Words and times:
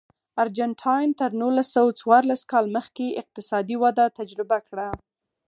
ارجنټاین 0.41 1.09
تر 1.19 1.29
نولس 1.41 1.67
سوه 1.75 1.91
څوارلس 2.01 2.41
کال 2.51 2.65
مخکې 2.75 3.17
اقتصادي 3.21 3.75
وده 3.83 4.05
تجربه 4.19 4.57
کړه. 4.67 4.87